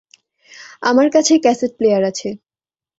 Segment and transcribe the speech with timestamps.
[0.81, 2.29] আমার কাছে cassette player আছে।